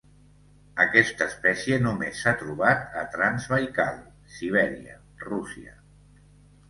Aquesta 0.85 1.27
espècie 1.31 1.77
només 1.83 2.23
s'ha 2.23 2.33
trobat 2.41 2.97
a 3.03 3.05
Transbaikal, 3.17 4.03
Sibèria, 4.39 4.97
Rússia. 5.29 5.77